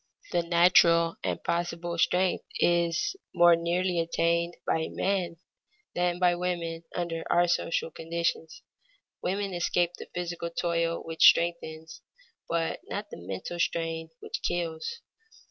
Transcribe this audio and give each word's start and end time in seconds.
The 0.31 0.41
natural 0.41 1.17
and 1.23 1.43
possible 1.43 1.95
strength 1.99 2.45
is 2.59 3.15
more 3.35 3.55
nearly 3.55 3.99
attained 3.99 4.57
by 4.65 4.87
men 4.89 5.37
than 5.93 6.17
by 6.17 6.33
women 6.33 6.85
under 6.95 7.23
our 7.29 7.47
social 7.47 7.91
conditions. 7.91 8.63
Women 9.21 9.53
escape 9.53 9.93
the 9.99 10.07
physical 10.11 10.49
toil 10.49 11.03
which 11.03 11.23
strengthens, 11.27 12.01
but 12.49 12.79
not 12.85 13.11
the 13.11 13.17
mental 13.19 13.59
strain 13.59 14.09
which 14.21 14.41
kills. 14.41 15.01